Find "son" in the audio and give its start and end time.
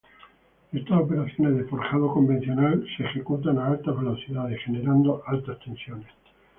2.97-3.05